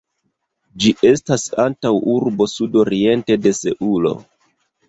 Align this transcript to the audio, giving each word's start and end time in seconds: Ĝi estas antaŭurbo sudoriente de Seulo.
Ĝi 0.85 0.93
estas 1.09 1.43
antaŭurbo 1.65 2.47
sudoriente 2.55 3.41
de 3.45 3.55
Seulo. 3.63 4.17